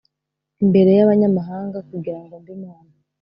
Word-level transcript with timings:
imbere 0.63 0.89
y 0.97 1.01
abanyamahanga 1.05 1.77
kugira 1.89 2.19
ngo 2.23 2.33
mbe 2.41 2.51
imana 2.57 2.93